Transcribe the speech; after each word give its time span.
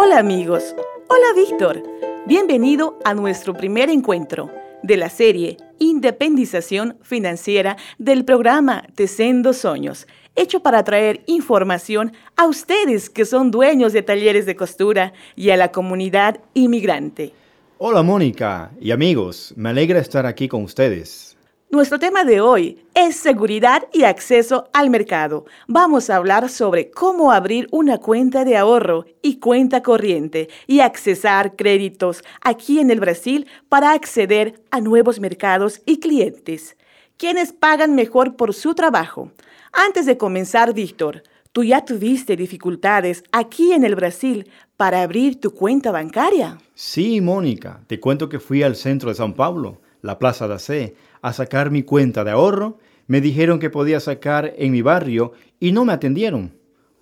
Hola 0.00 0.20
amigos, 0.20 0.76
hola 1.08 1.26
Víctor, 1.34 1.82
bienvenido 2.24 3.00
a 3.04 3.14
nuestro 3.14 3.52
primer 3.52 3.90
encuentro 3.90 4.48
de 4.84 4.96
la 4.96 5.08
serie 5.08 5.56
Independización 5.80 6.96
Financiera 7.02 7.76
del 7.98 8.24
programa 8.24 8.86
Tecendo 8.94 9.52
Sueños, 9.52 10.06
hecho 10.36 10.60
para 10.60 10.84
traer 10.84 11.24
información 11.26 12.12
a 12.36 12.46
ustedes 12.46 13.10
que 13.10 13.24
son 13.24 13.50
dueños 13.50 13.92
de 13.92 14.02
talleres 14.02 14.46
de 14.46 14.54
costura 14.54 15.14
y 15.34 15.50
a 15.50 15.56
la 15.56 15.72
comunidad 15.72 16.38
inmigrante. 16.54 17.32
Hola 17.78 18.04
Mónica 18.04 18.70
y 18.80 18.92
amigos, 18.92 19.52
me 19.56 19.70
alegra 19.70 19.98
estar 19.98 20.26
aquí 20.26 20.46
con 20.46 20.62
ustedes. 20.62 21.37
Nuestro 21.70 21.98
tema 21.98 22.24
de 22.24 22.40
hoy 22.40 22.78
es 22.94 23.16
seguridad 23.16 23.88
y 23.92 24.04
acceso 24.04 24.70
al 24.72 24.88
mercado. 24.88 25.44
Vamos 25.66 26.08
a 26.08 26.16
hablar 26.16 26.48
sobre 26.48 26.90
cómo 26.90 27.30
abrir 27.30 27.68
una 27.70 27.98
cuenta 27.98 28.46
de 28.46 28.56
ahorro 28.56 29.04
y 29.20 29.38
cuenta 29.38 29.82
corriente 29.82 30.48
y 30.66 30.80
accesar 30.80 31.56
créditos 31.56 32.24
aquí 32.40 32.78
en 32.78 32.90
el 32.90 33.00
Brasil 33.00 33.46
para 33.68 33.92
acceder 33.92 34.62
a 34.70 34.80
nuevos 34.80 35.20
mercados 35.20 35.82
y 35.84 36.00
clientes. 36.00 36.74
¿Quiénes 37.18 37.52
pagan 37.52 37.94
mejor 37.94 38.36
por 38.36 38.54
su 38.54 38.74
trabajo? 38.74 39.30
Antes 39.70 40.06
de 40.06 40.16
comenzar, 40.16 40.72
Víctor, 40.72 41.22
¿tú 41.52 41.64
ya 41.64 41.84
tuviste 41.84 42.34
dificultades 42.34 43.24
aquí 43.30 43.74
en 43.74 43.84
el 43.84 43.94
Brasil 43.94 44.50
para 44.78 45.02
abrir 45.02 45.38
tu 45.38 45.50
cuenta 45.50 45.92
bancaria? 45.92 46.56
Sí, 46.74 47.20
Mónica, 47.20 47.82
te 47.86 48.00
cuento 48.00 48.30
que 48.30 48.40
fui 48.40 48.62
al 48.62 48.74
centro 48.74 49.10
de 49.10 49.16
San 49.16 49.34
Pablo, 49.34 49.82
la 50.00 50.18
Plaza 50.18 50.48
de 50.48 50.58
C 50.58 50.96
a 51.22 51.32
sacar 51.32 51.70
mi 51.70 51.82
cuenta 51.82 52.24
de 52.24 52.30
ahorro, 52.30 52.78
me 53.06 53.20
dijeron 53.20 53.58
que 53.58 53.70
podía 53.70 54.00
sacar 54.00 54.54
en 54.58 54.72
mi 54.72 54.82
barrio 54.82 55.32
y 55.60 55.72
no 55.72 55.84
me 55.84 55.92
atendieron. 55.92 56.52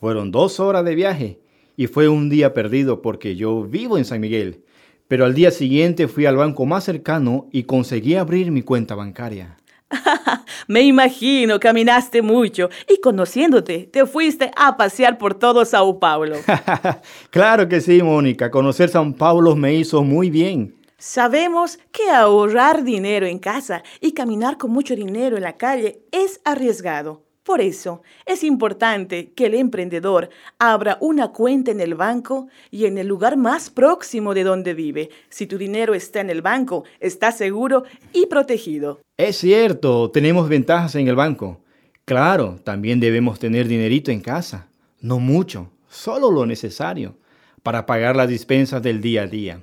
Fueron 0.00 0.32
dos 0.32 0.58
horas 0.60 0.84
de 0.84 0.94
viaje 0.94 1.38
y 1.76 1.86
fue 1.86 2.08
un 2.08 2.28
día 2.28 2.52
perdido 2.52 3.02
porque 3.02 3.36
yo 3.36 3.62
vivo 3.62 3.98
en 3.98 4.04
San 4.04 4.20
Miguel. 4.20 4.64
Pero 5.08 5.24
al 5.24 5.34
día 5.34 5.50
siguiente 5.50 6.08
fui 6.08 6.26
al 6.26 6.36
banco 6.36 6.66
más 6.66 6.84
cercano 6.84 7.48
y 7.52 7.64
conseguí 7.64 8.14
abrir 8.16 8.50
mi 8.50 8.62
cuenta 8.62 8.94
bancaria. 8.94 9.56
Me 10.68 10.82
imagino, 10.82 11.60
caminaste 11.60 12.22
mucho 12.22 12.70
y 12.88 13.00
conociéndote, 13.00 13.88
te 13.92 14.06
fuiste 14.06 14.50
a 14.56 14.76
pasear 14.76 15.18
por 15.18 15.34
todo 15.34 15.64
Sao 15.64 15.98
Paulo. 15.98 16.36
claro 17.30 17.68
que 17.68 17.80
sí, 17.80 18.02
Mónica. 18.02 18.50
Conocer 18.50 18.88
San 18.88 19.14
Paulo 19.14 19.54
me 19.54 19.74
hizo 19.74 20.02
muy 20.02 20.30
bien. 20.30 20.74
Sabemos 21.04 21.80
que 21.90 22.10
ahorrar 22.10 22.84
dinero 22.84 23.26
en 23.26 23.40
casa 23.40 23.82
y 24.00 24.12
caminar 24.12 24.56
con 24.56 24.70
mucho 24.70 24.94
dinero 24.94 25.36
en 25.36 25.42
la 25.42 25.56
calle 25.56 26.04
es 26.12 26.40
arriesgado. 26.44 27.24
Por 27.42 27.60
eso 27.60 28.02
es 28.24 28.44
importante 28.44 29.32
que 29.32 29.46
el 29.46 29.54
emprendedor 29.54 30.30
abra 30.60 30.98
una 31.00 31.32
cuenta 31.32 31.72
en 31.72 31.80
el 31.80 31.96
banco 31.96 32.46
y 32.70 32.86
en 32.86 32.98
el 32.98 33.08
lugar 33.08 33.36
más 33.36 33.68
próximo 33.68 34.32
de 34.32 34.44
donde 34.44 34.74
vive. 34.74 35.10
Si 35.28 35.48
tu 35.48 35.58
dinero 35.58 35.92
está 35.92 36.20
en 36.20 36.30
el 36.30 36.40
banco, 36.40 36.84
está 37.00 37.32
seguro 37.32 37.82
y 38.12 38.26
protegido. 38.26 39.00
Es 39.16 39.38
cierto, 39.38 40.08
tenemos 40.12 40.48
ventajas 40.48 40.94
en 40.94 41.08
el 41.08 41.16
banco. 41.16 41.62
Claro, 42.04 42.60
también 42.62 43.00
debemos 43.00 43.40
tener 43.40 43.66
dinerito 43.66 44.12
en 44.12 44.20
casa. 44.20 44.68
No 45.00 45.18
mucho, 45.18 45.68
solo 45.88 46.30
lo 46.30 46.46
necesario 46.46 47.16
para 47.64 47.86
pagar 47.86 48.14
las 48.14 48.28
dispensas 48.28 48.80
del 48.84 49.00
día 49.00 49.22
a 49.22 49.26
día. 49.26 49.62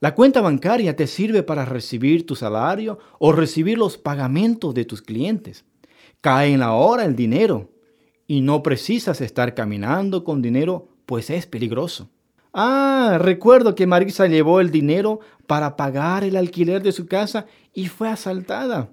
La 0.00 0.14
cuenta 0.14 0.40
bancaria 0.40 0.94
te 0.94 1.08
sirve 1.08 1.42
para 1.42 1.64
recibir 1.64 2.24
tu 2.24 2.36
salario 2.36 3.00
o 3.18 3.32
recibir 3.32 3.78
los 3.78 3.98
pagamentos 3.98 4.72
de 4.72 4.84
tus 4.84 5.02
clientes. 5.02 5.64
Cae 6.20 6.52
en 6.52 6.60
la 6.60 6.72
hora 6.72 7.04
el 7.04 7.16
dinero 7.16 7.72
y 8.28 8.40
no 8.40 8.62
precisas 8.62 9.20
estar 9.20 9.54
caminando 9.54 10.22
con 10.22 10.40
dinero, 10.40 10.88
pues 11.04 11.30
es 11.30 11.46
peligroso. 11.46 12.10
Ah, 12.52 13.18
recuerdo 13.20 13.74
que 13.74 13.88
Marisa 13.88 14.28
llevó 14.28 14.60
el 14.60 14.70
dinero 14.70 15.18
para 15.48 15.76
pagar 15.76 16.22
el 16.22 16.36
alquiler 16.36 16.80
de 16.82 16.92
su 16.92 17.06
casa 17.06 17.46
y 17.74 17.88
fue 17.88 18.08
asaltada. 18.08 18.90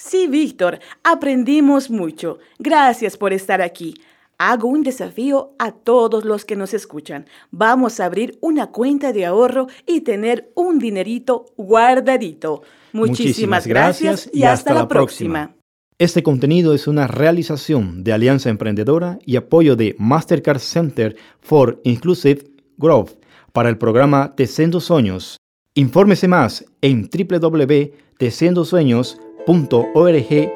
Sí, 0.02 0.28
Víctor, 0.28 0.78
aprendimos 1.04 1.90
mucho. 1.90 2.38
Gracias 2.58 3.18
por 3.18 3.34
estar 3.34 3.60
aquí 3.60 3.94
hago 4.38 4.68
un 4.68 4.82
desafío 4.82 5.52
a 5.58 5.72
todos 5.72 6.24
los 6.24 6.46
que 6.46 6.56
nos 6.56 6.72
escuchan. 6.72 7.26
Vamos 7.50 8.00
a 8.00 8.06
abrir 8.06 8.38
una 8.40 8.68
cuenta 8.68 9.12
de 9.12 9.26
ahorro 9.26 9.66
y 9.86 10.00
tener 10.00 10.50
un 10.54 10.78
dinerito 10.78 11.44
guardadito. 11.58 12.62
Muchísimas, 12.94 13.66
gracias, 13.66 14.30
y 14.32 14.44
hasta, 14.44 14.72
la 14.72 14.88
próxima. 14.88 15.54
Este 15.98 16.22
contenido 16.22 16.72
es 16.72 16.88
una 16.88 17.06
realización 17.06 18.02
de 18.02 18.14
Alianza 18.14 18.48
Emprendedora 18.48 19.18
y 19.26 19.36
apoyo 19.36 19.76
de 19.76 19.94
Mastercard 19.98 20.60
Center 20.60 21.16
for 21.40 21.78
Inclusive 21.84 22.44
Growth 22.78 23.10
para 23.52 23.68
el 23.68 23.76
programa 23.76 24.34
Tecendo 24.34 24.80
Sueños. 24.80 25.36
Infórmese 25.74 26.28
más 26.28 26.64
en 26.80 27.10
www.org.br. 29.46 30.50